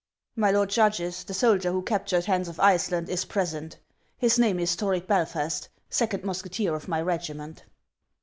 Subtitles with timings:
[0.35, 3.77] "My lord judges, the soldier who captured Hans of Ice land is present.
[4.17, 7.65] His name is Toric Belfast, second mus keteer of my regiment."